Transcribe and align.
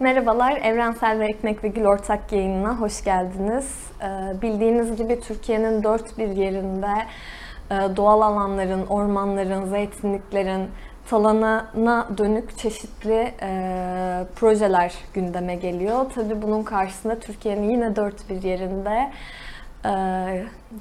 Merhabalar, 0.00 0.52
Evrensel 0.52 1.20
ve 1.20 1.26
Ekmek 1.26 1.64
ve 1.64 1.68
Gül 1.68 1.84
ortak 1.84 2.32
yayınına 2.32 2.80
hoş 2.80 3.04
geldiniz. 3.04 3.90
Ee, 4.02 4.42
bildiğiniz 4.42 4.96
gibi 4.96 5.20
Türkiye'nin 5.20 5.82
dört 5.82 6.18
bir 6.18 6.28
yerinde 6.28 7.06
e, 7.70 7.96
doğal 7.96 8.20
alanların, 8.20 8.86
ormanların, 8.86 9.64
zeytinliklerin 9.64 10.70
talanına 11.10 12.08
dönük 12.18 12.58
çeşitli 12.58 13.32
e, 13.42 13.50
projeler 14.36 14.94
gündeme 15.14 15.54
geliyor. 15.54 16.06
Tabii 16.14 16.42
bunun 16.42 16.62
karşısında 16.62 17.18
Türkiye'nin 17.18 17.70
yine 17.70 17.96
dört 17.96 18.30
bir 18.30 18.42
yerinde 18.42 19.10
e, 19.84 19.92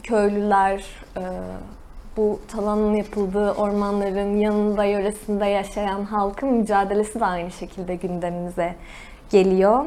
köylüler, 0.03 0.85
bu 2.17 2.39
talanın 2.47 2.95
yapıldığı 2.95 3.51
ormanların 3.51 4.37
yanında, 4.37 4.83
yöresinde 4.83 5.45
yaşayan 5.45 6.03
halkın 6.03 6.49
mücadelesi 6.49 7.19
de 7.19 7.25
aynı 7.25 7.51
şekilde 7.51 7.95
gündemimize 7.95 8.75
geliyor. 9.31 9.85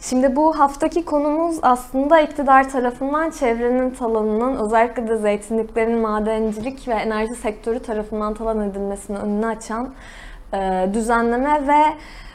Şimdi 0.00 0.36
bu 0.36 0.58
haftaki 0.58 1.04
konumuz 1.04 1.58
aslında 1.62 2.20
iktidar 2.20 2.70
tarafından 2.70 3.30
çevrenin 3.30 3.90
talanının 3.90 4.56
özellikle 4.56 5.08
de 5.08 5.16
zeytinliklerin 5.16 5.98
madencilik 5.98 6.88
ve 6.88 6.94
enerji 6.94 7.34
sektörü 7.34 7.78
tarafından 7.78 8.34
talan 8.34 8.70
edilmesini 8.70 9.18
önünü 9.18 9.46
açan 9.46 9.90
e, 10.54 10.88
düzenleme 10.94 11.68
ve 11.68 11.82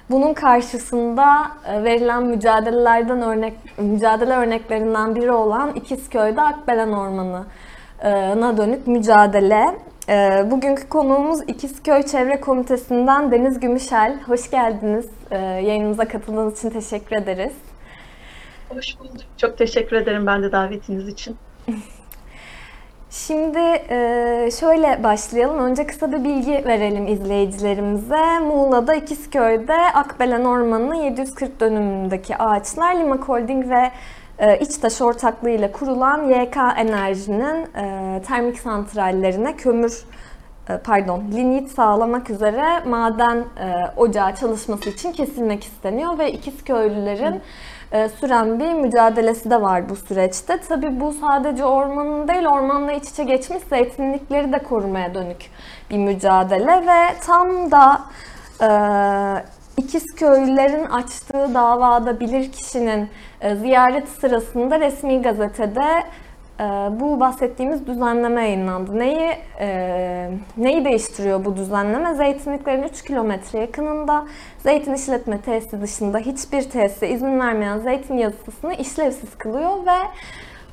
bunun 0.10 0.34
karşısında 0.34 1.48
e, 1.68 1.84
verilen 1.84 2.24
mücadelelerden 2.24 3.22
örnek 3.22 3.54
mücadele 3.78 4.34
örneklerinden 4.34 5.16
biri 5.16 5.32
olan 5.32 5.72
İkizköy'de 5.76 6.42
Akbelen 6.42 6.92
Ormanı 6.92 7.44
na 8.40 8.58
dönük 8.58 8.88
mücadele. 8.88 9.76
Ee, 10.10 10.52
bugünkü 10.52 10.90
konuğumuz 10.90 11.42
İkizköy 11.48 12.04
Çevre 12.04 12.42
Komitesi'nden 12.42 13.32
Deniz 13.32 13.60
Gümüşel. 13.60 14.20
Hoş 14.28 14.52
geldiniz. 14.52 15.06
Ee, 15.32 15.38
yayınımıza 15.38 16.08
katıldığınız 16.08 16.60
için 16.60 16.70
teşekkür 16.70 17.16
ederiz. 17.16 17.54
Hoş 18.70 19.00
bulduk. 19.00 19.22
Çok 19.38 19.58
teşekkür 19.58 19.96
ederim 19.96 20.26
ben 20.28 20.44
de 20.44 20.52
davetiniz 20.52 21.08
için. 21.08 21.38
Şimdi 23.10 23.60
e, 23.90 24.50
şöyle 24.60 25.04
başlayalım. 25.04 25.60
Önce 25.60 25.88
kısa 25.88 26.12
bir 26.12 26.24
bilgi 26.24 26.66
verelim 26.66 27.08
izleyicilerimize. 27.08 28.40
Muğla'da 28.40 28.96
İkizköy'de 28.96 29.74
Akbelen 29.74 30.46
Ormanı'nın 30.46 30.96
740 30.96 31.60
dönümündeki 31.60 32.38
ağaçlar 32.38 32.96
Lima 32.96 33.16
Holding 33.18 33.70
ve 33.70 33.92
e, 34.44 34.60
İçtaş 34.60 35.02
ortaklığıyla 35.02 35.72
kurulan 35.72 36.24
YK 36.24 36.58
Enerji'nin 36.78 37.76
e, 37.76 38.22
termik 38.22 38.60
santrallerine 38.60 39.56
kömür 39.56 40.06
e, 40.70 40.78
pardon 40.78 41.24
linyit 41.32 41.72
sağlamak 41.72 42.30
üzere 42.30 42.80
maden 42.86 43.44
ocağı 43.98 44.36
çalışması 44.36 44.90
için 44.90 45.12
kesilmek 45.12 45.64
isteniyor 45.64 46.18
ve 46.18 46.32
ikiz 46.32 46.64
köylülerin 46.64 47.42
süren 48.20 48.60
bir 48.60 48.74
mücadelesi 48.74 49.50
de 49.50 49.62
var 49.62 49.90
bu 49.90 49.96
süreçte. 49.96 50.62
Tabi 50.62 51.00
bu 51.00 51.14
sadece 51.14 51.66
ormanın 51.66 52.28
değil 52.28 52.46
ormanla 52.46 52.92
iç 52.92 53.10
içe 53.10 53.24
geçmiş 53.24 53.64
zeytinlikleri 53.70 54.54
de 54.54 54.64
korumaya 54.64 55.14
dönük 55.14 55.50
bir 55.90 55.98
mücadele 55.98 56.88
ve 56.88 57.20
tam 57.26 57.72
da 57.72 58.02
İkiz 59.78 60.16
köylülerin 60.16 60.86
açtığı 60.86 61.54
davada 61.54 62.20
bilir 62.20 62.52
kişinin 62.52 63.10
e, 63.42 63.56
ziyaret 63.56 64.10
sırasında 64.10 64.80
resmi 64.80 65.22
gazetede 65.22 66.04
e, 66.60 66.64
bu 67.00 67.20
bahsettiğimiz 67.20 67.88
düzenleme 67.88 68.42
yayınlandı. 68.42 69.00
Neyi 69.00 69.38
e, 69.60 70.30
neyi 70.58 70.86
değiştiriyor 70.86 71.46
bu 71.46 71.58
düzenleme? 71.58 72.14
Zeytinliklerin 72.14 72.84
3 72.84 73.02
kilometre 73.02 73.60
yakınında 73.60 74.26
zeytin 74.60 74.94
işletme 74.94 75.42
tesisi 75.42 75.82
dışında 75.82 76.18
hiçbir 76.18 76.70
tesise 76.70 77.10
izin 77.10 77.40
vermeyen 77.40 77.80
zeytin 77.80 78.18
yazısını 78.18 78.74
işlevsiz 78.74 79.38
kılıyor 79.38 79.86
ve 79.86 79.98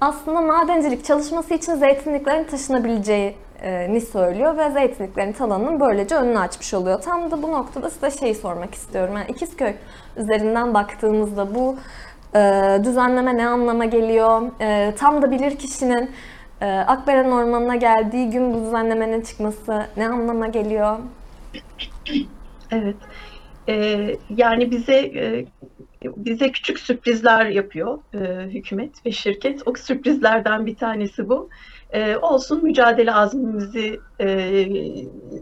aslında 0.00 0.40
madencilik 0.40 1.04
çalışması 1.04 1.54
için 1.54 1.74
zeytinliklerin 1.74 2.44
taşınabileceği 2.44 3.36
ni 3.90 4.00
söylüyor 4.00 4.56
ve 4.58 4.70
zeytinliklerin 4.70 5.32
talanının 5.32 5.80
böylece 5.80 6.14
önünü 6.16 6.38
açmış 6.38 6.74
oluyor. 6.74 7.02
Tam 7.02 7.30
da 7.30 7.42
bu 7.42 7.52
noktada 7.52 7.90
size 7.90 8.10
şeyi 8.10 8.34
sormak 8.34 8.74
istiyorum. 8.74 9.14
Yani 9.16 9.26
İkizköy 9.30 9.74
üzerinden 10.16 10.74
baktığımızda 10.74 11.54
bu 11.54 11.76
e, 12.34 12.40
düzenleme 12.84 13.36
ne 13.36 13.46
anlama 13.48 13.84
geliyor? 13.84 14.42
E, 14.60 14.94
tam 14.98 15.22
da 15.22 15.30
bilir 15.30 15.56
kişinin 15.56 16.10
e, 16.60 16.66
Akberen 16.66 17.30
Ormanı'na 17.30 17.76
geldiği 17.76 18.30
gün 18.30 18.54
bu 18.54 18.64
düzenlemenin 18.64 19.20
çıkması 19.22 19.86
ne 19.96 20.08
anlama 20.08 20.46
geliyor? 20.48 20.98
Evet. 22.70 22.96
Ee, 23.68 24.18
yani 24.30 24.70
bize 24.70 24.94
e, 24.94 25.46
bize 26.02 26.52
küçük 26.52 26.78
sürprizler 26.78 27.46
yapıyor 27.46 27.98
e, 28.14 28.48
hükümet 28.50 29.06
ve 29.06 29.12
şirket. 29.12 29.62
O 29.66 29.74
sürprizlerden 29.74 30.66
bir 30.66 30.76
tanesi 30.76 31.28
bu 31.28 31.48
e, 31.92 32.16
olsun 32.16 32.64
mücadele 32.64 33.14
azmimizi 33.14 34.00
e, 34.20 34.66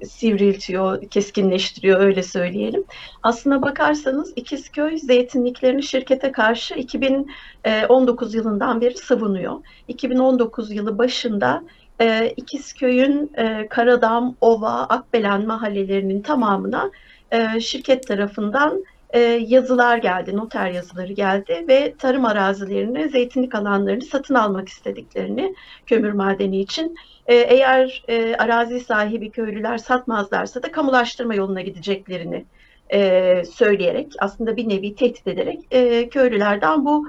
sivriltiyor, 0.06 1.10
keskinleştiriyor 1.10 2.00
öyle 2.00 2.22
söyleyelim. 2.22 2.84
Aslına 3.22 3.62
bakarsanız 3.62 4.32
İkizköy 4.36 4.98
zeytinliklerini 4.98 5.82
şirkete 5.82 6.32
karşı 6.32 6.75
2019 6.75 8.34
yılından 8.34 8.80
beri 8.80 8.96
savunuyor. 8.96 9.54
2019 9.88 10.72
yılı 10.72 10.98
başında 10.98 11.62
e, 12.00 12.32
İkizköy'ün 12.36 13.30
e, 13.36 13.66
Karadam, 13.69 14.36
Ova, 14.40 14.72
Akbelen 14.72 15.46
mahallelerinin 15.46 16.22
tamamına 16.22 16.90
e, 17.32 17.60
şirket 17.60 18.06
tarafından 18.06 18.84
e, 19.10 19.20
yazılar 19.46 19.98
geldi, 19.98 20.36
noter 20.36 20.70
yazıları 20.70 21.12
geldi 21.12 21.64
ve 21.69 21.94
tarım 21.98 22.24
arazilerini, 22.24 23.08
zeytinlik 23.08 23.54
alanlarını 23.54 24.02
satın 24.02 24.34
almak 24.34 24.69
istediklerini 24.69 25.54
kömür 25.86 26.12
madeni 26.12 26.60
için 26.60 26.96
e, 27.26 27.34
eğer 27.34 28.04
e, 28.08 28.36
arazi 28.36 28.80
sahibi 28.80 29.30
köylüler 29.30 29.78
satmazlarsa 29.78 30.62
da 30.62 30.72
kamulaştırma 30.72 31.34
yoluna 31.34 31.60
gideceklerini 31.60 32.44
e, 32.92 33.42
söyleyerek 33.52 34.12
aslında 34.19 34.56
bir 34.56 34.69
nevi 34.69 34.94
tehdit 34.94 35.26
ederek 35.26 35.60
e, 35.70 36.08
köylülerden 36.08 36.84
bu 36.84 37.08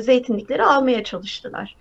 zeytinlikleri 0.00 0.64
almaya 0.64 1.04
çalıştılar. 1.04 1.76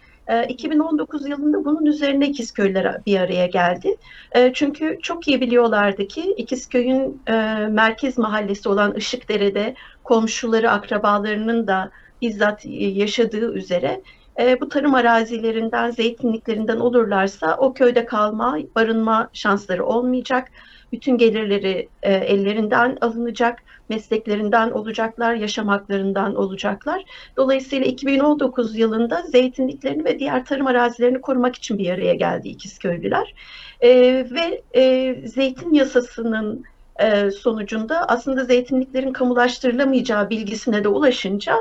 2019 0.50 1.25
ee, 1.25 1.29
yılında 1.29 1.66
bunun 1.66 1.85
üzerine 1.85 2.28
İkizköyler 2.28 3.06
bir 3.06 3.19
araya 3.19 3.45
geldi. 3.45 3.95
Ee, 4.35 4.51
çünkü 4.53 4.97
çok 5.01 5.28
iyi 5.28 5.41
biliyorlardı 5.41 6.07
ki 6.07 6.34
İkizköy'ün 6.38 7.22
e, 7.28 7.34
merkez 7.69 8.17
mahallesi 8.17 8.69
olan 8.69 8.94
Işıkdere'de 8.94 9.75
komşuları, 10.03 10.72
akrabalarının 10.72 11.68
da 11.68 11.91
bizzat 12.22 12.66
yaşadığı 12.66 13.53
üzere 13.53 14.01
e, 14.39 14.62
bu 14.62 14.69
tarım 14.69 14.95
arazilerinden, 14.95 15.91
zeytinliklerinden 15.91 16.78
olurlarsa 16.78 17.57
o 17.57 17.73
köyde 17.73 18.06
kalma, 18.06 18.57
barınma 18.75 19.29
şansları 19.34 19.85
olmayacak. 19.85 20.47
Bütün 20.91 21.17
gelirleri 21.17 21.89
e, 22.03 22.13
ellerinden 22.13 22.97
alınacak 23.01 23.59
mesleklerinden 23.89 24.72
olacaklar, 24.72 25.33
yaşam 25.33 25.67
haklarından 25.67 26.35
olacaklar. 26.35 27.03
Dolayısıyla 27.38 27.85
2019 27.85 28.77
yılında 28.77 29.22
zeytinliklerini 29.22 30.05
ve 30.05 30.19
diğer 30.19 30.45
tarım 30.45 30.67
arazilerini 30.67 31.22
korumak 31.22 31.55
için 31.55 31.77
bir 31.77 31.89
araya 31.89 32.13
geldi 32.13 32.50
İkizköylüler. 32.50 33.33
E, 33.81 33.89
ve 34.31 34.61
e, 34.75 35.16
zeytin 35.27 35.73
yasasının 35.73 36.63
e, 37.00 37.31
sonucunda 37.31 38.06
aslında 38.07 38.44
zeytinliklerin 38.44 39.13
kamulaştırılamayacağı 39.13 40.29
bilgisine 40.29 40.83
de 40.83 40.88
ulaşınca 40.88 41.56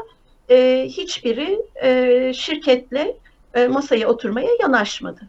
e, 0.50 0.86
hiçbiri 0.88 1.62
e, 1.82 2.32
şirketle 2.34 3.16
e, 3.54 3.66
masaya 3.66 4.08
oturmaya 4.08 4.50
yanaşmadı. 4.60 5.20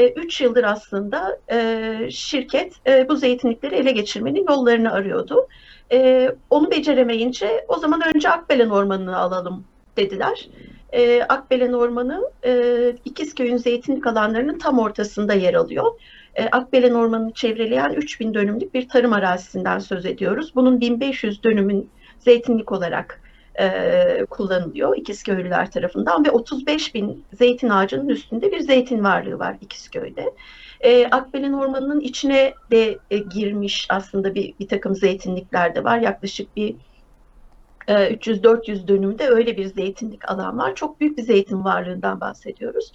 E, 0.00 0.08
üç 0.08 0.40
yıldır 0.40 0.64
aslında 0.64 1.38
e, 1.52 1.96
şirket 2.10 2.74
e, 2.86 3.08
bu 3.08 3.16
zeytinlikleri 3.16 3.74
ele 3.74 3.92
geçirmenin 3.92 4.46
yollarını 4.48 4.92
arıyordu. 4.92 5.48
E, 5.92 6.30
onu 6.50 6.70
beceremeyince 6.70 7.64
o 7.68 7.78
zaman 7.78 8.02
önce 8.14 8.30
Akbelen 8.30 8.70
Ormanı'nı 8.70 9.18
alalım 9.18 9.64
dediler. 9.96 10.48
E, 10.92 11.22
Akbelen 11.22 11.72
Ormanı 11.72 12.30
e, 12.44 12.92
İkizköy'ün 13.04 13.56
zeytinlik 13.56 14.06
alanlarının 14.06 14.58
tam 14.58 14.78
ortasında 14.78 15.34
yer 15.34 15.54
alıyor. 15.54 15.86
E, 16.34 16.44
Akbelen 16.48 16.94
Ormanı'nı 16.94 17.32
çevreleyen 17.32 17.92
3000 17.92 18.34
dönümlük 18.34 18.74
bir 18.74 18.88
tarım 18.88 19.12
arazisinden 19.12 19.78
söz 19.78 20.06
ediyoruz. 20.06 20.52
Bunun 20.54 20.80
1500 20.80 21.44
dönümün 21.44 21.90
zeytinlik 22.18 22.72
olarak 22.72 23.20
e, 23.60 24.24
kullanılıyor 24.30 24.96
İkizköylüler 24.96 25.70
tarafından 25.70 26.24
ve 26.24 26.30
35 26.30 26.94
bin 26.94 27.24
zeytin 27.32 27.68
ağacının 27.68 28.08
üstünde 28.08 28.52
bir 28.52 28.60
zeytin 28.60 29.04
varlığı 29.04 29.38
var 29.38 29.56
İkizköy'de. 29.60 30.34
E, 30.80 31.06
Akbelen 31.06 31.52
Ormanı'nın 31.52 32.00
içine 32.00 32.54
de 32.70 32.98
e, 33.10 33.18
girmiş 33.18 33.86
aslında 33.90 34.34
bir, 34.34 34.54
bir 34.60 34.68
takım 34.68 34.94
zeytinlikler 34.94 35.74
de 35.74 35.84
var. 35.84 35.98
Yaklaşık 35.98 36.56
bir 36.56 36.76
e, 37.88 37.92
300-400 37.92 38.88
dönümde 38.88 39.28
öyle 39.28 39.56
bir 39.56 39.66
zeytinlik 39.66 40.30
alan 40.30 40.58
var. 40.58 40.74
Çok 40.74 41.00
büyük 41.00 41.18
bir 41.18 41.22
zeytin 41.22 41.64
varlığından 41.64 42.20
bahsediyoruz. 42.20 42.92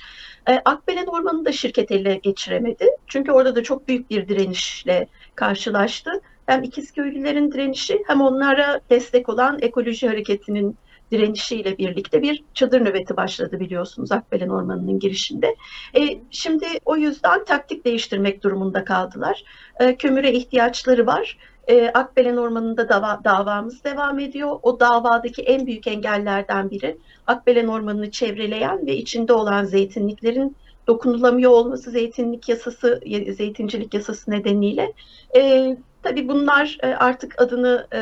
E, 0.49 0.61
Akbelen 0.65 1.05
Ormanı 1.05 1.45
da 1.45 1.51
şirket 1.51 1.91
ele 1.91 2.15
geçiremedi. 2.15 2.87
Çünkü 3.07 3.31
orada 3.31 3.55
da 3.55 3.63
çok 3.63 3.87
büyük 3.87 4.09
bir 4.09 4.27
direnişle 4.27 5.07
karşılaştı. 5.35 6.11
Hem 6.45 6.63
İkizköylülerin 6.63 7.51
direnişi 7.51 8.03
hem 8.07 8.21
onlara 8.21 8.79
destek 8.89 9.29
olan 9.29 9.57
ekoloji 9.61 10.07
hareketinin 10.07 10.77
direnişiyle 11.11 11.77
birlikte 11.77 12.21
bir 12.21 12.43
çadır 12.53 12.81
nöbeti 12.81 13.17
başladı 13.17 13.59
biliyorsunuz 13.59 14.11
Akbelen 14.11 14.49
Ormanı'nın 14.49 14.99
girişinde. 14.99 15.55
E, 15.97 16.19
şimdi 16.31 16.65
o 16.85 16.95
yüzden 16.97 17.45
taktik 17.45 17.85
değiştirmek 17.85 18.43
durumunda 18.43 18.83
kaldılar. 18.83 19.43
E, 19.79 19.95
kömüre 19.95 20.31
ihtiyaçları 20.31 21.05
var. 21.05 21.37
E, 21.67 21.89
Akbelen 21.89 22.37
Ormanı'nda 22.37 22.89
dava, 22.89 23.21
davamız 23.23 23.83
devam 23.83 24.19
ediyor. 24.19 24.59
O 24.63 24.79
davadaki 24.79 25.41
en 25.41 25.65
büyük 25.65 25.87
engellerden 25.87 26.71
biri 26.71 26.97
Akbelen 27.27 27.67
Ormanı'nı 27.67 28.11
çevreleyen 28.11 28.87
ve 28.87 28.97
içinde 28.97 29.33
olan 29.33 29.63
zeytinliklerin 29.63 30.55
dokunulamıyor 30.87 31.51
olması 31.51 31.91
zeytinlik 31.91 32.49
yasası, 32.49 33.01
zeytincilik 33.29 33.93
yasası 33.93 34.31
nedeniyle. 34.31 34.93
E, 35.35 35.77
tabii 36.05 36.27
bunlar 36.27 36.77
e, 36.83 36.87
artık 36.87 37.41
adını 37.41 37.87
e, 37.93 38.01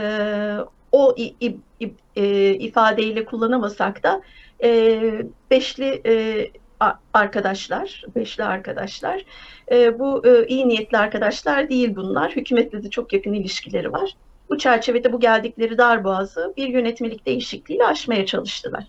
o 0.92 1.16
e, 2.16 2.54
ifadeyle 2.54 3.26
kullanamasak 3.26 4.04
da 4.04 4.22
beşli 5.52 6.02
arkadaşlar, 7.14 8.04
beşli 8.16 8.44
arkadaşlar. 8.44 9.26
Bu 9.72 10.24
iyi 10.48 10.68
niyetli 10.68 10.98
arkadaşlar 10.98 11.70
değil 11.70 11.96
bunlar. 11.96 12.32
Hükümetle 12.32 12.84
de 12.84 12.90
çok 12.90 13.14
yakın 13.14 13.34
ilişkileri 13.34 13.92
var. 13.92 14.16
Bu 14.50 14.58
çerçevede 14.58 15.14
bu 15.14 15.20
geldikleri 15.20 15.78
darboğazı 15.78 16.54
bir 16.58 16.68
yönetmelik 16.68 17.26
değişikliğiyle 17.26 17.86
aşmaya 17.86 18.26
çalıştılar. 18.26 18.84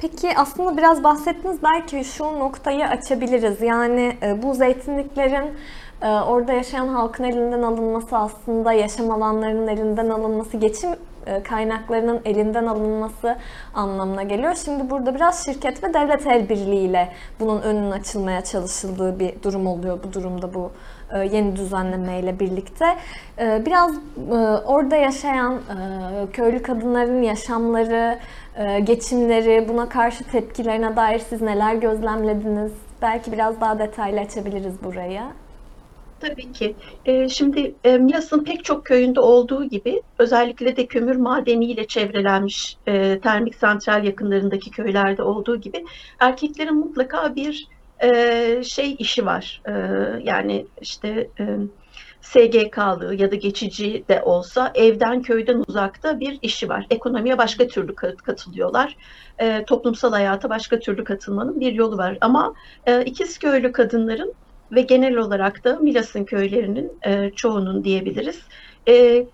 Peki 0.00 0.28
aslında 0.36 0.76
biraz 0.76 1.04
bahsettiniz 1.04 1.62
belki 1.62 2.04
şu 2.04 2.24
noktayı 2.24 2.86
açabiliriz. 2.86 3.62
Yani 3.62 4.16
bu 4.42 4.54
zeytinliklerin 4.54 5.50
orada 6.02 6.52
yaşayan 6.52 6.88
halkın 6.88 7.24
elinden 7.24 7.62
alınması 7.62 8.16
aslında 8.16 8.72
yaşam 8.72 9.10
alanlarının 9.10 9.68
elinden 9.68 10.08
alınması, 10.08 10.56
geçim 10.56 10.90
e, 11.26 11.42
kaynaklarının 11.42 12.20
elinden 12.24 12.66
alınması 12.66 13.36
anlamına 13.74 14.22
geliyor. 14.22 14.54
Şimdi 14.64 14.90
burada 14.90 15.14
biraz 15.14 15.44
şirket 15.44 15.84
ve 15.84 15.94
devlet 15.94 16.26
el 16.26 16.48
birliğiyle 16.48 17.08
bunun 17.40 17.62
önünün 17.62 17.90
açılmaya 17.90 18.44
çalışıldığı 18.44 19.20
bir 19.20 19.42
durum 19.42 19.66
oluyor 19.66 19.98
bu 20.04 20.12
durumda 20.12 20.54
bu 20.54 20.70
yeni 21.32 21.56
düzenlemeyle 21.56 22.40
birlikte. 22.40 22.96
Biraz 23.38 23.92
orada 24.66 24.96
yaşayan 24.96 25.60
köylü 26.32 26.62
kadınların 26.62 27.22
yaşamları, 27.22 28.18
e, 28.56 28.80
geçimleri, 28.80 29.68
buna 29.68 29.88
karşı 29.88 30.24
tepkilerine 30.24 30.96
dair 30.96 31.18
siz 31.18 31.42
neler 31.42 31.74
gözlemlediniz? 31.74 32.72
Belki 33.02 33.32
biraz 33.32 33.60
daha 33.60 33.78
detaylı 33.78 34.20
açabiliriz 34.20 34.84
burayı. 34.84 35.22
Tabii 36.22 36.52
ki. 36.52 36.76
E, 37.04 37.28
şimdi 37.28 37.74
e, 37.84 37.98
Milas'ın 37.98 38.44
pek 38.44 38.64
çok 38.64 38.86
köyünde 38.86 39.20
olduğu 39.20 39.64
gibi 39.64 40.02
özellikle 40.18 40.76
de 40.76 40.86
kömür 40.86 41.16
madeniyle 41.16 41.86
çevrelenmiş 41.86 42.76
e, 42.86 43.20
termik 43.20 43.54
santral 43.54 44.04
yakınlarındaki 44.04 44.70
köylerde 44.70 45.22
olduğu 45.22 45.56
gibi 45.60 45.84
erkeklerin 46.20 46.74
mutlaka 46.74 47.34
bir 47.36 47.66
e, 48.02 48.62
şey 48.64 48.96
işi 48.98 49.26
var. 49.26 49.62
E, 49.68 49.72
yani 50.24 50.66
işte 50.80 51.30
e, 51.40 51.44
SGK'lı 52.20 53.14
ya 53.14 53.30
da 53.30 53.34
geçici 53.36 54.04
de 54.08 54.22
olsa 54.22 54.72
evden 54.74 55.22
köyden 55.22 55.62
uzakta 55.68 56.20
bir 56.20 56.38
işi 56.42 56.68
var. 56.68 56.86
Ekonomiye 56.90 57.38
başka 57.38 57.66
türlü 57.66 57.94
katılıyorlar. 58.24 58.96
E, 59.38 59.64
toplumsal 59.64 60.12
hayata 60.12 60.50
başka 60.50 60.78
türlü 60.78 61.04
katılmanın 61.04 61.60
bir 61.60 61.72
yolu 61.72 61.96
var. 61.98 62.18
Ama 62.20 62.54
e, 62.86 63.04
ikiz 63.04 63.38
köylü 63.38 63.72
kadınların 63.72 64.34
ve 64.72 64.82
genel 64.82 65.16
olarak 65.16 65.64
da 65.64 65.76
Milas'ın 65.76 66.24
köylerinin 66.24 66.92
e, 67.06 67.30
çoğunun 67.30 67.84
diyebiliriz. 67.84 68.42
E, 68.88 69.26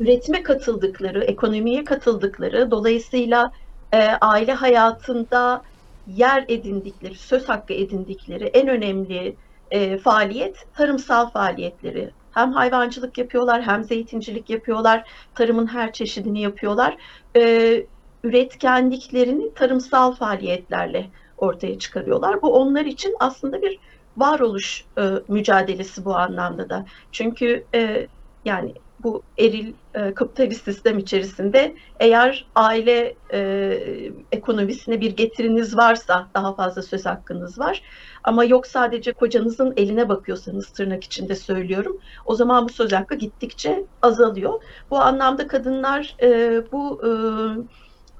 üretime 0.00 0.42
katıldıkları, 0.42 1.24
ekonomiye 1.24 1.84
katıldıkları, 1.84 2.70
dolayısıyla 2.70 3.52
e, 3.92 3.98
aile 4.20 4.52
hayatında 4.52 5.62
yer 6.06 6.44
edindikleri, 6.48 7.14
söz 7.14 7.48
hakkı 7.48 7.72
edindikleri 7.72 8.44
en 8.44 8.68
önemli 8.68 9.36
e, 9.70 9.98
faaliyet 9.98 10.56
tarımsal 10.74 11.30
faaliyetleri. 11.30 12.10
Hem 12.34 12.52
hayvancılık 12.52 13.18
yapıyorlar 13.18 13.62
hem 13.62 13.84
zeytincilik 13.84 14.50
yapıyorlar. 14.50 15.08
Tarımın 15.34 15.66
her 15.66 15.92
çeşidini 15.92 16.40
yapıyorlar. 16.40 16.96
E, 17.36 17.86
üretkenliklerini 18.24 19.54
tarımsal 19.54 20.14
faaliyetlerle 20.14 21.06
ortaya 21.38 21.78
çıkarıyorlar. 21.78 22.42
Bu 22.42 22.54
onlar 22.54 22.84
için 22.84 23.16
aslında 23.20 23.62
bir 23.62 23.78
varoluş 24.16 24.84
e, 24.98 25.02
mücadelesi 25.28 26.04
bu 26.04 26.16
anlamda 26.16 26.70
da. 26.70 26.86
Çünkü 27.12 27.64
e, 27.74 28.06
yani 28.44 28.74
bu 29.02 29.22
eril 29.38 29.72
e, 29.94 30.14
kapitalist 30.14 30.64
sistem 30.64 30.98
içerisinde 30.98 31.74
eğer 32.00 32.46
aile 32.54 33.14
e, 33.32 33.80
ekonomisine 34.32 35.00
bir 35.00 35.16
getiriniz 35.16 35.76
varsa 35.76 36.26
daha 36.34 36.54
fazla 36.54 36.82
söz 36.82 37.06
hakkınız 37.06 37.58
var. 37.58 37.82
Ama 38.24 38.44
yok 38.44 38.66
sadece 38.66 39.12
kocanızın 39.12 39.74
eline 39.76 40.08
bakıyorsanız 40.08 40.68
tırnak 40.68 41.04
içinde 41.04 41.34
söylüyorum. 41.34 41.98
O 42.26 42.34
zaman 42.34 42.68
bu 42.68 42.72
söz 42.72 42.92
hakkı 42.92 43.14
gittikçe 43.14 43.84
azalıyor. 44.02 44.62
Bu 44.90 44.98
anlamda 44.98 45.46
kadınlar 45.46 46.16
e, 46.22 46.62
bu 46.72 47.00
e, 47.04 47.10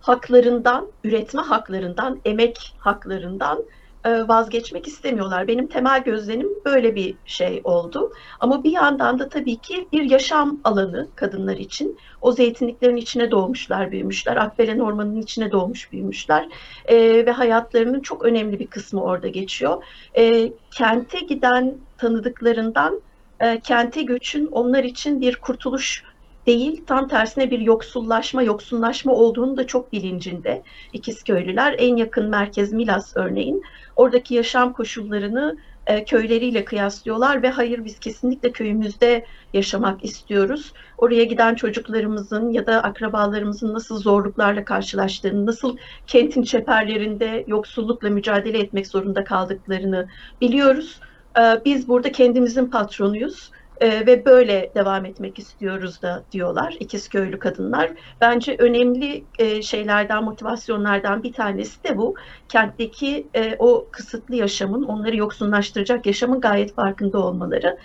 haklarından, 0.00 0.88
üretme 1.04 1.42
haklarından, 1.42 2.20
emek 2.24 2.74
haklarından 2.78 3.64
vazgeçmek 4.04 4.86
istemiyorlar. 4.86 5.48
Benim 5.48 5.66
temel 5.66 6.02
gözlemim 6.02 6.48
böyle 6.64 6.94
bir 6.94 7.14
şey 7.26 7.60
oldu. 7.64 8.12
Ama 8.40 8.64
bir 8.64 8.70
yandan 8.70 9.18
da 9.18 9.28
tabii 9.28 9.56
ki 9.56 9.88
bir 9.92 10.10
yaşam 10.10 10.60
alanı 10.64 11.08
kadınlar 11.14 11.56
için. 11.56 11.98
O 12.20 12.32
zeytinliklerin 12.32 12.96
içine 12.96 13.30
doğmuşlar, 13.30 13.90
büyümüşler. 13.90 14.36
Akbelen 14.36 14.78
Ormanı'nın 14.78 15.20
içine 15.20 15.52
doğmuş, 15.52 15.92
büyümüşler. 15.92 16.48
E, 16.86 17.26
ve 17.26 17.30
hayatlarının 17.30 18.00
çok 18.00 18.24
önemli 18.24 18.58
bir 18.58 18.66
kısmı 18.66 19.02
orada 19.02 19.28
geçiyor. 19.28 19.84
E, 20.16 20.52
kente 20.70 21.20
giden 21.20 21.74
tanıdıklarından 21.98 23.00
e, 23.40 23.60
kente 23.60 24.02
göçün 24.02 24.46
onlar 24.46 24.84
için 24.84 25.20
bir 25.20 25.36
kurtuluş 25.36 26.04
değil, 26.46 26.84
tam 26.86 27.08
tersine 27.08 27.50
bir 27.50 27.58
yoksullaşma, 27.58 28.42
yoksunlaşma 28.42 29.12
olduğunu 29.12 29.56
da 29.56 29.66
çok 29.66 29.92
bilincinde 29.92 30.62
İkizköylüler. 30.92 31.74
En 31.78 31.96
yakın 31.96 32.28
merkez 32.28 32.72
Milas 32.72 33.16
örneğin. 33.16 33.62
Oradaki 34.00 34.34
yaşam 34.34 34.72
koşullarını 34.72 35.56
e, 35.86 36.04
köyleriyle 36.04 36.64
kıyaslıyorlar 36.64 37.42
ve 37.42 37.50
hayır 37.50 37.84
biz 37.84 37.98
kesinlikle 37.98 38.52
köyümüzde 38.52 39.24
yaşamak 39.52 40.04
istiyoruz. 40.04 40.72
Oraya 40.98 41.24
giden 41.24 41.54
çocuklarımızın 41.54 42.50
ya 42.50 42.66
da 42.66 42.82
akrabalarımızın 42.82 43.74
nasıl 43.74 43.98
zorluklarla 43.98 44.64
karşılaştığını, 44.64 45.46
nasıl 45.46 45.76
kentin 46.06 46.42
çeperlerinde 46.42 47.44
yoksullukla 47.46 48.10
mücadele 48.10 48.58
etmek 48.58 48.86
zorunda 48.86 49.24
kaldıklarını 49.24 50.08
biliyoruz. 50.40 51.00
E, 51.38 51.42
biz 51.64 51.88
burada 51.88 52.12
kendimizin 52.12 52.66
patronuyuz 52.66 53.50
e, 53.80 54.06
ve 54.06 54.24
böyle 54.24 54.70
devam 54.74 55.04
etmek 55.04 55.38
istiyoruz 55.38 56.02
da 56.02 56.22
diyorlar 56.32 56.76
ikiz 56.80 57.08
köylü 57.08 57.38
kadınlar. 57.38 57.90
Bence 58.20 58.56
önemli 58.58 59.24
e, 59.38 59.62
şeylerden, 59.62 60.24
motivasyonlardan 60.24 61.22
bir 61.22 61.32
tanesi 61.32 61.84
de 61.84 61.96
bu. 61.96 62.14
Kentteki 62.48 63.26
e, 63.34 63.56
o 63.58 63.86
kısıtlı 63.90 64.36
yaşamın, 64.36 64.82
onları 64.82 65.16
yoksunlaştıracak 65.16 66.06
yaşamın 66.06 66.40
gayet 66.40 66.74
farkında 66.74 67.18
olmaları. 67.18 67.78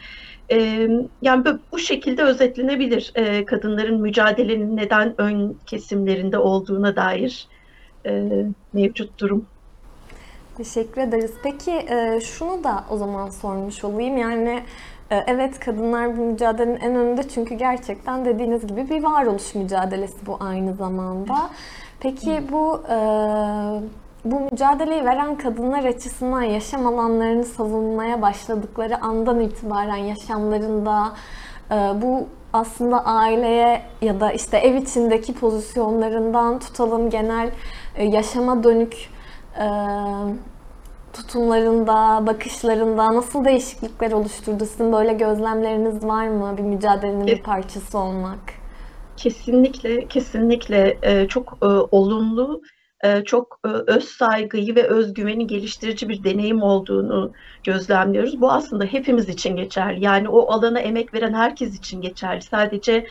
E, 0.52 0.88
yani 1.22 1.46
bu 1.72 1.80
şekilde 1.80 2.24
özetlenebilir 2.24 3.12
e, 3.16 3.46
kadınların 3.46 4.02
mücadelenin 4.02 4.78
neden 4.78 5.14
ön 5.18 5.58
kesimlerinde 5.66 6.38
olduğuna 6.38 6.96
dair 6.96 7.48
e, 8.06 8.30
mevcut 8.74 9.20
durum. 9.20 9.46
Teşekkür 10.58 11.02
ederiz. 11.02 11.34
Peki 11.44 11.72
e, 11.72 12.20
şunu 12.22 12.64
da 12.64 12.86
o 12.90 12.98
zaman 12.98 13.30
sormuş 13.30 13.84
olayım. 13.84 14.18
Yani 14.18 14.64
evet 15.10 15.60
kadınlar 15.60 16.18
bu 16.18 16.22
mücadelenin 16.22 16.80
en 16.80 16.96
önünde 16.96 17.30
çünkü 17.30 17.56
gerçekten 17.56 18.26
dediğiniz 18.26 18.68
gibi 18.68 18.90
bir 18.90 19.04
varoluş 19.04 19.56
mücadelesi 19.56 20.26
bu 20.26 20.38
aynı 20.40 20.74
zamanda. 20.74 21.50
Peki 22.00 22.44
bu 22.52 22.84
e, 22.90 22.98
bu 24.26 24.40
mücadeleyi 24.40 25.06
veren 25.06 25.36
kadınlar 25.36 25.84
açısından 25.84 26.42
yaşam 26.42 26.88
alanlarını 26.88 27.44
savunmaya 27.44 28.22
başladıkları 28.22 29.02
andan 29.02 29.40
itibaren 29.40 29.96
yaşamlarında 29.96 31.12
e, 31.72 31.76
bu 31.76 32.28
aslında 32.54 33.06
aileye 33.06 33.82
ya 34.02 34.20
da 34.20 34.32
işte 34.32 34.58
ev 34.58 34.76
içindeki 34.76 35.34
pozisyonlarından 35.34 36.60
tutalım 36.60 37.10
genel 37.10 37.52
e, 37.96 38.06
yaşama 38.06 38.64
dönük 38.64 39.10
tutumlarında, 41.16 42.28
bakışlarında 42.28 43.16
nasıl 43.16 43.46
değişiklikler 43.46 44.12
oluşturdu? 44.12 44.66
Sizin 44.66 44.94
böyle 44.94 45.14
gözlemleriniz 45.14 46.04
var 46.04 46.28
mı? 46.28 46.56
Bir 46.58 46.64
mücadelenin 46.64 47.28
bir 47.28 47.42
parçası 47.42 47.98
olmak. 47.98 48.40
Kesinlikle, 49.18 50.08
kesinlikle 50.08 50.98
e, 51.02 51.28
çok 51.28 51.58
e, 51.62 51.66
olumlu 51.66 52.62
e, 53.04 53.24
çok 53.24 53.60
öz 53.64 54.04
saygıyı 54.04 54.76
ve 54.76 54.84
özgüveni 54.84 55.48
geliştirici 55.48 56.10
bir 56.10 56.24
deneyim 56.24 56.62
olduğunu 56.62 57.32
gözlemliyoruz. 57.64 58.42
Bu 58.42 58.52
aslında 58.52 58.86
hepimiz 58.86 59.30
için 59.30 59.56
geçerli. 59.56 60.04
Yani 60.04 60.30
o 60.30 60.52
alana 60.52 60.80
emek 60.80 61.14
veren 61.14 61.34
herkes 61.34 61.78
için 61.78 62.02
geçerli. 62.02 62.42
Sadece 62.42 63.08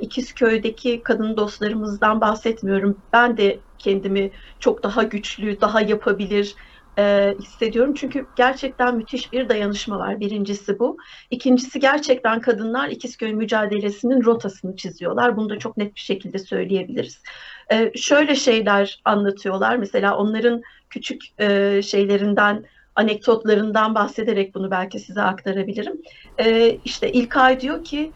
İkizköy'deki 0.00 1.02
kadın 1.02 1.36
dostlarımızdan 1.36 2.20
bahsetmiyorum. 2.20 2.98
Ben 3.12 3.36
de 3.36 3.58
kendimi 3.78 4.30
çok 4.60 4.82
daha 4.82 5.02
güçlü, 5.02 5.60
daha 5.60 5.80
yapabilir, 5.80 6.54
e, 6.98 7.34
hissediyorum. 7.40 7.94
Çünkü 7.94 8.26
gerçekten 8.36 8.96
müthiş 8.96 9.32
bir 9.32 9.48
dayanışma 9.48 9.98
var. 9.98 10.20
Birincisi 10.20 10.78
bu. 10.78 10.96
İkincisi 11.30 11.80
gerçekten 11.80 12.40
kadınlar 12.40 12.88
İkizköy 12.88 13.32
mücadelesinin 13.32 14.24
rotasını 14.24 14.76
çiziyorlar. 14.76 15.36
Bunu 15.36 15.50
da 15.50 15.58
çok 15.58 15.76
net 15.76 15.94
bir 15.94 16.00
şekilde 16.00 16.38
söyleyebiliriz. 16.38 17.22
E, 17.72 17.92
şöyle 17.96 18.36
şeyler 18.36 19.00
anlatıyorlar. 19.04 19.76
Mesela 19.76 20.16
onların 20.16 20.62
küçük 20.90 21.22
e, 21.40 21.80
şeylerinden 21.82 22.64
anekdotlarından 22.94 23.94
bahsederek 23.94 24.54
bunu 24.54 24.70
belki 24.70 24.98
size 24.98 25.22
aktarabilirim. 25.22 26.02
E, 26.38 26.70
işte 26.84 27.12
İlkay 27.12 27.60
diyor 27.60 27.84
ki 27.84 28.12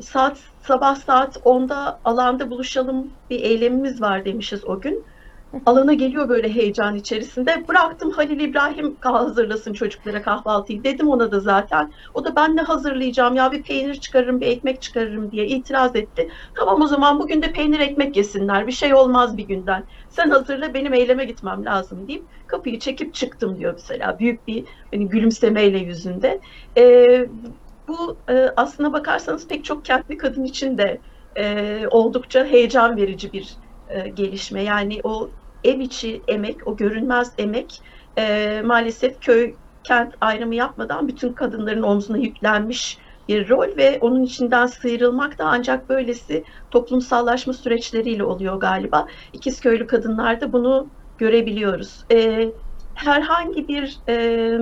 saat 0.00 0.40
sabah 0.58 0.96
saat 0.96 1.36
10'da 1.36 2.00
alanda 2.04 2.50
buluşalım 2.50 3.12
bir 3.30 3.40
eylemimiz 3.40 4.00
var 4.00 4.24
demişiz 4.24 4.64
o 4.64 4.80
gün 4.80 5.06
alana 5.66 5.94
geliyor 5.94 6.28
böyle 6.28 6.54
heyecan 6.54 6.94
içerisinde. 6.96 7.68
Bıraktım 7.68 8.10
Halil 8.10 8.40
İbrahim 8.40 8.96
hazırlasın 9.00 9.72
çocuklara 9.72 10.22
kahvaltıyı. 10.22 10.84
Dedim 10.84 11.08
ona 11.08 11.32
da 11.32 11.40
zaten. 11.40 11.92
O 12.14 12.24
da 12.24 12.36
ben 12.36 12.56
ne 12.56 12.62
hazırlayacağım 12.62 13.36
ya 13.36 13.52
bir 13.52 13.62
peynir 13.62 13.94
çıkarırım 13.94 14.40
bir 14.40 14.46
ekmek 14.46 14.82
çıkarırım 14.82 15.30
diye 15.30 15.46
itiraz 15.46 15.96
etti. 15.96 16.28
Tamam 16.54 16.82
o 16.82 16.86
zaman 16.86 17.18
bugün 17.20 17.42
de 17.42 17.52
peynir 17.52 17.80
ekmek 17.80 18.16
yesinler. 18.16 18.66
Bir 18.66 18.72
şey 18.72 18.94
olmaz 18.94 19.36
bir 19.36 19.44
günden. 19.48 19.86
Sen 20.08 20.30
hazırla 20.30 20.74
benim 20.74 20.94
eyleme 20.94 21.24
gitmem 21.24 21.64
lazım 21.64 22.08
deyip 22.08 22.28
kapıyı 22.46 22.78
çekip 22.78 23.14
çıktım 23.14 23.58
diyor 23.58 23.72
mesela. 23.72 24.18
Büyük 24.18 24.46
bir 24.46 24.66
hani 24.94 25.08
gülümsemeyle 25.08 25.78
yüzünde. 25.78 26.40
Ee, 26.78 27.26
bu 27.88 28.22
e, 28.30 28.34
aslına 28.56 28.92
bakarsanız 28.92 29.48
pek 29.48 29.64
çok 29.64 29.84
kentli 29.84 30.16
kadın 30.16 30.44
için 30.44 30.78
de 30.78 31.00
e, 31.36 31.82
oldukça 31.90 32.44
heyecan 32.44 32.96
verici 32.96 33.32
bir 33.32 33.58
e, 33.88 34.08
gelişme. 34.08 34.62
Yani 34.62 35.00
o 35.04 35.34
ev 35.64 35.80
içi 35.80 36.22
emek, 36.28 36.66
o 36.66 36.76
görünmez 36.76 37.32
emek 37.38 37.82
e, 38.18 38.62
maalesef 38.64 39.20
köy 39.20 39.54
kent 39.84 40.14
ayrımı 40.20 40.54
yapmadan 40.54 41.08
bütün 41.08 41.32
kadınların 41.32 41.82
omzuna 41.82 42.18
yüklenmiş 42.18 42.98
bir 43.28 43.48
rol 43.48 43.76
ve 43.76 43.98
onun 44.00 44.22
içinden 44.22 44.66
sıyrılmak 44.66 45.38
da 45.38 45.44
ancak 45.44 45.88
böylesi 45.88 46.44
toplumsallaşma 46.70 47.52
süreçleriyle 47.52 48.24
oluyor 48.24 48.60
galiba. 48.60 49.06
İkizköylü 49.32 49.86
kadınlarda 49.86 50.52
bunu 50.52 50.86
görebiliyoruz. 51.18 52.04
E, 52.12 52.48
herhangi 52.94 53.68
bir 53.68 53.98
e, 54.08 54.58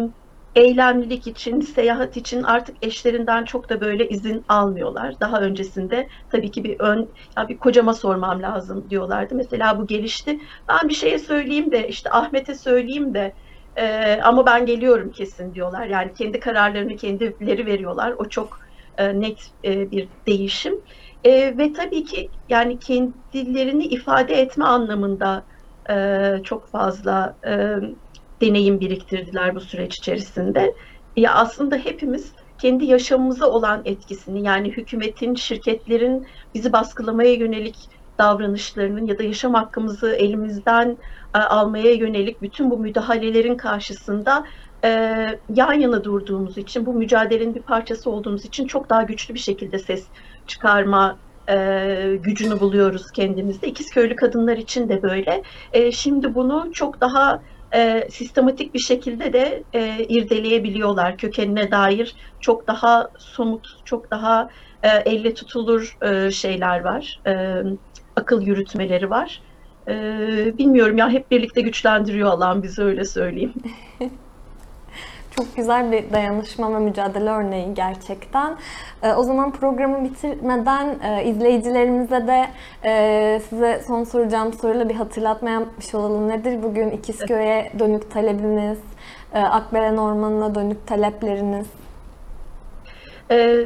eylemlilik 0.54 1.26
için, 1.26 1.60
seyahat 1.60 2.16
için 2.16 2.42
artık 2.42 2.76
eşlerinden 2.82 3.44
çok 3.44 3.70
da 3.70 3.80
böyle 3.80 4.08
izin 4.08 4.44
almıyorlar. 4.48 5.14
Daha 5.20 5.40
öncesinde 5.40 6.08
tabii 6.28 6.50
ki 6.50 6.64
bir 6.64 6.76
ön, 6.80 7.12
ya 7.38 7.48
bir 7.48 7.58
kocama 7.58 7.94
sormam 7.94 8.42
lazım 8.42 8.90
diyorlardı. 8.90 9.34
Mesela 9.34 9.78
bu 9.78 9.86
gelişti. 9.86 10.38
Ben 10.68 10.88
bir 10.88 10.94
şeye 10.94 11.18
söyleyeyim 11.18 11.72
de 11.72 11.88
işte 11.88 12.10
Ahmet'e 12.10 12.54
söyleyeyim 12.54 13.14
de 13.14 13.34
e, 13.76 14.14
ama 14.22 14.46
ben 14.46 14.66
geliyorum 14.66 15.10
kesin 15.10 15.54
diyorlar. 15.54 15.86
Yani 15.86 16.12
kendi 16.14 16.40
kararlarını 16.40 16.96
kendileri 16.96 17.66
veriyorlar. 17.66 18.14
O 18.18 18.28
çok 18.28 18.56
e, 18.98 19.20
net 19.20 19.38
e, 19.64 19.90
bir 19.90 20.10
değişim. 20.26 20.74
E, 21.24 21.58
ve 21.58 21.72
tabii 21.72 22.04
ki 22.04 22.30
yani 22.48 22.78
kendilerini 22.78 23.84
ifade 23.86 24.34
etme 24.34 24.64
anlamında 24.64 25.46
e, 25.90 26.42
çok 26.44 26.70
fazla 26.70 27.38
e, 27.46 27.76
deneyim 28.40 28.80
biriktirdiler 28.80 29.54
bu 29.54 29.60
süreç 29.60 29.98
içerisinde. 29.98 30.74
Ya 31.16 31.34
aslında 31.34 31.76
hepimiz 31.76 32.32
kendi 32.58 32.84
yaşamımıza 32.84 33.50
olan 33.50 33.82
etkisini 33.84 34.46
yani 34.46 34.70
hükümetin, 34.70 35.34
şirketlerin 35.34 36.26
bizi 36.54 36.72
baskılamaya 36.72 37.34
yönelik 37.34 37.76
davranışlarının 38.18 39.06
ya 39.06 39.18
da 39.18 39.22
yaşam 39.22 39.54
hakkımızı 39.54 40.14
elimizden 40.14 40.96
e, 41.34 41.38
almaya 41.38 41.92
yönelik 41.92 42.42
bütün 42.42 42.70
bu 42.70 42.78
müdahalelerin 42.78 43.56
karşısında 43.56 44.44
e, 44.84 44.88
yan 45.54 45.72
yana 45.72 46.04
durduğumuz 46.04 46.58
için, 46.58 46.86
bu 46.86 46.92
mücadelenin 46.92 47.54
bir 47.54 47.62
parçası 47.62 48.10
olduğumuz 48.10 48.44
için 48.44 48.66
çok 48.66 48.90
daha 48.90 49.02
güçlü 49.02 49.34
bir 49.34 49.38
şekilde 49.38 49.78
ses 49.78 50.04
çıkarma 50.46 51.18
e, 51.48 52.18
gücünü 52.22 52.60
buluyoruz 52.60 53.10
kendimizde. 53.10 53.68
İkizköylü 53.68 54.16
kadınlar 54.16 54.56
için 54.56 54.88
de 54.88 55.02
böyle. 55.02 55.42
Şimdi 55.92 56.34
bunu 56.34 56.70
çok 56.72 57.00
daha 57.00 57.42
e, 57.74 58.06
sistematik 58.10 58.74
bir 58.74 58.78
şekilde 58.78 59.32
de 59.32 59.64
e, 59.72 60.04
irdeleyebiliyorlar. 60.08 61.18
Kökenine 61.18 61.70
dair 61.70 62.16
çok 62.40 62.68
daha 62.68 63.08
somut, 63.18 63.66
çok 63.84 64.10
daha 64.10 64.48
e, 64.82 64.88
elle 64.88 65.34
tutulur 65.34 65.96
e, 66.04 66.30
şeyler 66.30 66.80
var. 66.80 67.22
E, 67.28 67.32
akıl 68.16 68.42
yürütmeleri 68.42 69.10
var. 69.10 69.42
E, 69.88 69.92
bilmiyorum 70.58 70.96
ya 70.98 71.10
hep 71.10 71.30
birlikte 71.30 71.60
güçlendiriyor 71.60 72.30
alan 72.30 72.62
bizi 72.62 72.82
öyle 72.82 73.04
söyleyeyim. 73.04 73.54
Çok 75.36 75.56
güzel 75.56 75.92
bir 75.92 76.12
dayanışma 76.12 76.74
ve 76.74 76.78
mücadele 76.78 77.30
örneği 77.30 77.74
gerçekten. 77.74 78.56
E, 79.02 79.12
o 79.12 79.22
zaman 79.22 79.52
programı 79.52 80.04
bitirmeden 80.04 80.98
e, 81.02 81.24
izleyicilerimize 81.24 82.26
de 82.26 82.46
e, 82.84 83.40
size 83.48 83.82
son 83.86 84.04
soracağım 84.04 84.52
soruyla 84.52 84.88
bir 84.88 84.94
hatırlatma 84.94 85.50
yapmış 85.50 85.94
olalım. 85.94 86.28
Nedir 86.28 86.62
bugün 86.62 86.90
İkizköy'e 86.90 87.72
dönük 87.78 88.10
talebiniz, 88.10 88.78
e, 89.34 89.38
Akbelen 89.38 89.96
Ormanı'na 89.96 90.54
dönük 90.54 90.86
talepleriniz? 90.86 91.66
E, 93.30 93.64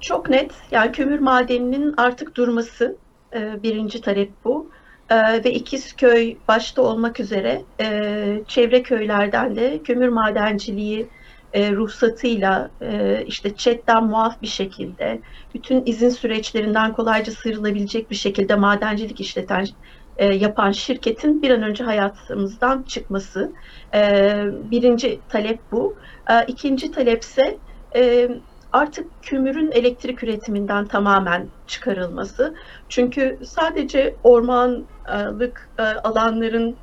çok 0.00 0.30
net. 0.30 0.52
Yani 0.70 0.92
kömür 0.92 1.18
madeninin 1.18 1.94
artık 1.96 2.34
durması 2.36 2.96
e, 3.34 3.62
birinci 3.62 4.00
talep 4.00 4.32
bu 4.44 4.70
e, 5.10 5.44
ve 5.44 5.52
İkizköy 5.52 6.36
başta 6.48 6.82
olmak 6.82 7.20
üzere 7.20 7.62
e, 7.80 8.40
çevre 8.48 8.82
köylerden 8.82 9.56
de 9.56 9.80
kömür 9.82 10.08
madenciliği 10.08 11.08
e, 11.52 11.72
ruhsatıyla 11.72 12.70
e, 12.82 13.22
işte 13.26 13.54
ÇED'den 13.54 14.04
muaf 14.04 14.42
bir 14.42 14.46
şekilde 14.46 15.20
bütün 15.54 15.82
izin 15.86 16.08
süreçlerinden 16.08 16.92
kolayca 16.92 17.32
sıyrılabilecek 17.32 18.10
bir 18.10 18.16
şekilde 18.16 18.54
madencilik 18.54 19.20
işleten 19.20 19.66
e, 20.16 20.34
yapan 20.34 20.72
şirketin 20.72 21.42
bir 21.42 21.50
an 21.50 21.62
önce 21.62 21.84
hayatımızdan 21.84 22.82
çıkması. 22.82 23.52
Birinci 24.70 25.20
talep 25.28 25.60
bu. 25.72 25.96
İkinci 26.48 26.90
talepse 26.90 27.58
artık 28.72 29.06
kömürün 29.22 29.70
elektrik 29.70 30.22
üretiminden 30.22 30.86
tamamen 30.86 31.46
çıkarılması. 31.66 32.54
Çünkü 32.88 33.38
sadece 33.44 34.16
ormanlık 34.22 35.70
e, 35.78 35.82
alanların 35.82 36.76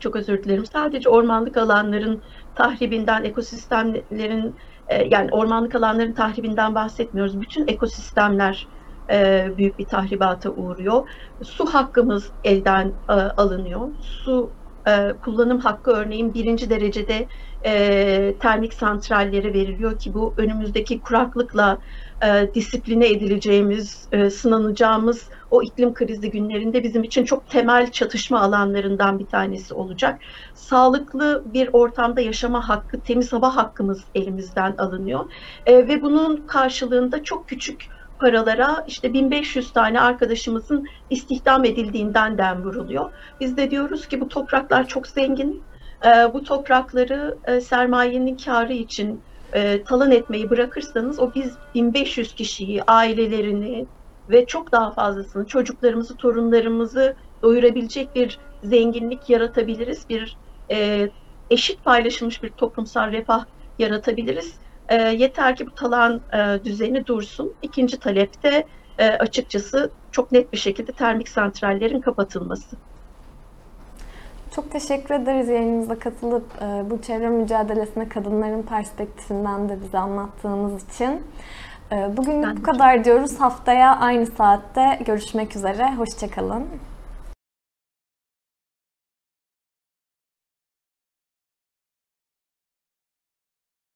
çok 0.00 0.16
özür 0.16 0.44
dilerim. 0.44 0.66
Sadece 0.66 1.08
ormanlık 1.08 1.56
alanların 1.56 2.22
tahribinden, 2.54 3.24
ekosistemlerin 3.24 4.56
e, 4.88 5.04
yani 5.04 5.28
ormanlık 5.32 5.74
alanların 5.74 6.12
tahribinden 6.12 6.74
bahsetmiyoruz. 6.74 7.40
Bütün 7.40 7.68
ekosistemler 7.68 8.68
e, 9.10 9.48
büyük 9.56 9.78
bir 9.78 9.84
tahribata 9.84 10.50
uğruyor. 10.50 11.08
Su 11.42 11.66
hakkımız 11.66 12.32
elden 12.44 12.92
alınıyor. 13.36 13.88
Su 14.00 14.50
kullanım 15.24 15.58
hakkı 15.58 15.90
örneğin 15.90 16.34
birinci 16.34 16.70
derecede 16.70 17.26
e, 17.64 18.34
termik 18.40 18.74
santrallere 18.74 19.54
veriliyor 19.54 19.98
ki 19.98 20.14
bu 20.14 20.34
önümüzdeki 20.36 21.00
kuraklıkla 21.00 21.78
e, 22.22 22.54
disipline 22.54 23.08
edileceğimiz, 23.08 24.08
e, 24.12 24.30
sınanacağımız 24.30 25.28
o 25.50 25.62
iklim 25.62 25.94
krizi 25.94 26.30
günlerinde 26.30 26.82
bizim 26.82 27.04
için 27.04 27.24
çok 27.24 27.50
temel 27.50 27.90
çatışma 27.90 28.40
alanlarından 28.40 29.18
bir 29.18 29.26
tanesi 29.26 29.74
olacak. 29.74 30.20
Sağlıklı 30.54 31.42
bir 31.46 31.70
ortamda 31.72 32.20
yaşama 32.20 32.68
hakkı, 32.68 33.00
temiz 33.00 33.32
hava 33.32 33.56
hakkımız 33.56 34.04
elimizden 34.14 34.74
alınıyor 34.78 35.24
e, 35.66 35.88
ve 35.88 36.02
bunun 36.02 36.36
karşılığında 36.46 37.22
çok 37.22 37.48
küçük 37.48 37.88
paralara 38.18 38.84
işte 38.88 39.12
1500 39.12 39.72
tane 39.72 40.00
arkadaşımızın 40.00 40.86
istihdam 41.10 41.64
edildiğinden 41.64 42.38
dem 42.38 42.64
vuruluyor. 42.64 43.10
Biz 43.40 43.56
de 43.56 43.70
diyoruz 43.70 44.08
ki 44.08 44.20
bu 44.20 44.28
topraklar 44.28 44.88
çok 44.88 45.06
zengin, 45.06 45.62
e, 46.04 46.34
bu 46.34 46.44
toprakları 46.44 47.38
e, 47.44 47.60
sermayenin 47.60 48.36
karı 48.36 48.72
için 48.72 49.20
e, 49.52 49.82
talan 49.82 50.10
etmeyi 50.10 50.50
bırakırsanız 50.50 51.20
o 51.20 51.34
biz 51.34 51.54
1500 51.74 52.34
kişiyi, 52.34 52.82
ailelerini 52.82 53.86
ve 54.30 54.46
çok 54.46 54.72
daha 54.72 54.90
fazlasını, 54.90 55.46
çocuklarımızı, 55.46 56.16
torunlarımızı 56.16 57.16
doyurabilecek 57.42 58.14
bir 58.14 58.38
zenginlik 58.64 59.30
yaratabiliriz. 59.30 60.08
Bir 60.08 60.36
e, 60.70 61.08
eşit 61.50 61.84
paylaşılmış 61.84 62.42
bir 62.42 62.50
toplumsal 62.50 63.12
refah 63.12 63.44
yaratabiliriz. 63.78 64.54
E, 64.88 64.96
yeter 64.96 65.56
ki 65.56 65.66
bu 65.66 65.74
talan 65.74 66.20
e, 66.32 66.64
düzeni 66.64 67.06
dursun. 67.06 67.52
İkinci 67.62 67.98
talepte 67.98 68.66
e, 68.98 69.10
açıkçası 69.10 69.90
çok 70.12 70.32
net 70.32 70.52
bir 70.52 70.58
şekilde 70.58 70.92
termik 70.92 71.28
santrallerin 71.28 72.00
kapatılması. 72.00 72.76
Çok 74.54 74.70
teşekkür 74.70 75.14
ederiz 75.14 75.48
yayınımıza 75.48 75.98
katılıp 75.98 76.44
e, 76.62 76.90
bu 76.90 77.02
çevre 77.02 77.28
mücadelesine 77.28 78.08
kadınların 78.08 78.62
perspektifinden 78.62 79.68
de 79.68 79.78
bize 79.82 79.98
anlattığınız 79.98 80.88
için. 80.88 81.22
E, 81.92 82.16
bugünlük 82.16 82.58
bu 82.58 82.62
kadar 82.62 83.04
diyoruz. 83.04 83.40
Haftaya 83.40 83.96
aynı 83.96 84.26
saatte 84.26 84.98
görüşmek 85.06 85.56
üzere. 85.56 85.94
Hoşçakalın. 85.94 86.66